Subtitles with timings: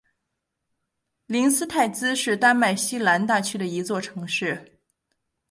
[1.27, 4.79] 灵斯泰兹是丹麦西兰大区的一座城市。